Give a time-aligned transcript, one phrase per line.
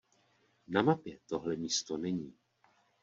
[0.67, 2.33] Na mapě tohle místo není.